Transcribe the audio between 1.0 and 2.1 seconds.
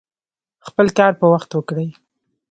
په وخت وکړئ